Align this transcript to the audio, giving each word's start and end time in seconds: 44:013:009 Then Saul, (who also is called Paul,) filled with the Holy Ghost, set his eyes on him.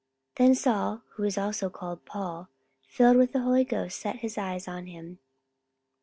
44:013:009 0.35 0.35
Then 0.47 0.55
Saul, 0.55 1.01
(who 1.11 1.23
also 1.25 1.67
is 1.67 1.73
called 1.73 2.05
Paul,) 2.05 2.49
filled 2.87 3.17
with 3.17 3.33
the 3.33 3.41
Holy 3.41 3.63
Ghost, 3.63 3.99
set 3.99 4.15
his 4.15 4.35
eyes 4.35 4.67
on 4.67 4.87
him. 4.87 5.19